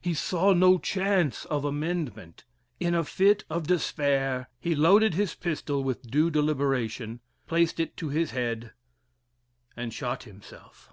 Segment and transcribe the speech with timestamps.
[0.00, 2.44] He saw no chance of amendment.
[2.78, 8.08] In a fit of despair, he loaded his pistol with due deliberation, placed it to
[8.08, 8.70] his head,
[9.76, 10.92] and shot himself.